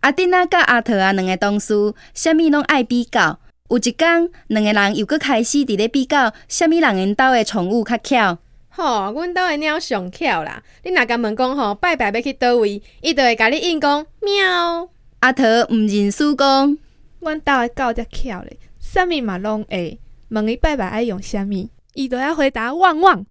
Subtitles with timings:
[0.00, 3.38] 阿丁啊甲阿桃啊两个同事，啥物拢爱比较。
[3.70, 8.38] 有一天，两个人又搁开始伫咧比较，啥物人因兜的宠物较巧。
[8.68, 10.62] 吼，阮兜的猫上巧啦！
[10.82, 14.88] 你若甲问讲吼，拜拜要去倒位，伊就会甲你应讲喵。
[15.20, 16.76] 阿桃毋认输讲，
[17.20, 20.00] 阮兜的狗则巧咧，啥物嘛拢会。
[20.30, 23.24] 问伊拜拜爱用啥物，伊就要回答旺旺。